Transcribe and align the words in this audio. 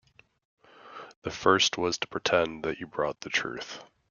The 1.21 1.29
first 1.29 1.77
was 1.77 1.99
to 1.99 2.07
pretend 2.07 2.63
that 2.63 2.79
you 2.79 2.87
brought 2.87 3.21
truth. 3.21 3.83